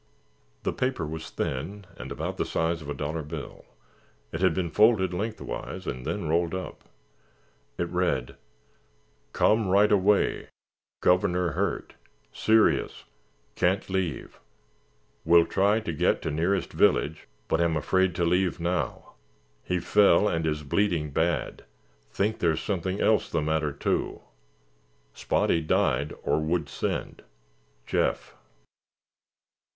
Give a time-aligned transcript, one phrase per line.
[0.63, 3.65] The paper was thin and about the size of a dollar bill;
[4.31, 6.85] it had been folded lengthwise and then rolled up.
[7.77, 8.35] It read:
[9.31, 10.47] "Come right away.
[11.01, 11.93] Governor hurt.
[12.33, 13.03] Serious.
[13.53, 14.39] Can't leave.
[15.23, 19.13] Will try to get to nearest village but am afraid to leave now.
[19.63, 21.63] He fell and is bleeding bad.
[22.09, 24.21] Think there's something else the matter, too.
[25.13, 27.21] Spotty died or would send.
[27.85, 28.33] Jeff."